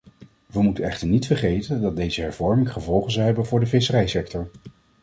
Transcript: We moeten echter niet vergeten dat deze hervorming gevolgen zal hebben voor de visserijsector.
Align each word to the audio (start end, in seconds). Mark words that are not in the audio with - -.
We 0.45 0.61
moeten 0.63 0.83
echter 0.83 1.07
niet 1.07 1.25
vergeten 1.27 1.81
dat 1.81 1.95
deze 1.95 2.21
hervorming 2.21 2.71
gevolgen 2.71 3.11
zal 3.11 3.23
hebben 3.23 3.45
voor 3.45 3.59
de 3.59 3.65
visserijsector. 3.65 4.49